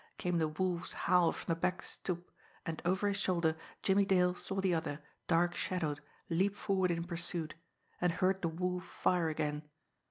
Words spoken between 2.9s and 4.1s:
his shoulder, Jimmie